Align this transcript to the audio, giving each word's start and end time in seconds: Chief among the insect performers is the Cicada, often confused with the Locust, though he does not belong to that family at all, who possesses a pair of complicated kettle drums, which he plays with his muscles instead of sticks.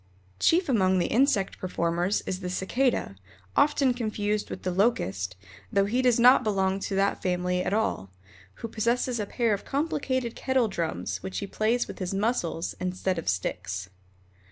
Chief 0.39 0.67
among 0.67 0.97
the 0.97 1.05
insect 1.05 1.59
performers 1.59 2.21
is 2.25 2.39
the 2.39 2.49
Cicada, 2.49 3.15
often 3.55 3.93
confused 3.93 4.49
with 4.49 4.63
the 4.63 4.71
Locust, 4.71 5.35
though 5.71 5.85
he 5.85 6.01
does 6.01 6.19
not 6.19 6.43
belong 6.43 6.79
to 6.79 6.95
that 6.95 7.21
family 7.21 7.63
at 7.63 7.71
all, 7.71 8.09
who 8.65 8.67
possesses 8.67 9.19
a 9.19 9.27
pair 9.27 9.53
of 9.53 9.63
complicated 9.63 10.35
kettle 10.35 10.67
drums, 10.67 11.21
which 11.21 11.37
he 11.37 11.45
plays 11.45 11.87
with 11.87 11.99
his 11.99 12.15
muscles 12.15 12.73
instead 12.79 13.19
of 13.19 13.29
sticks. 13.29 13.91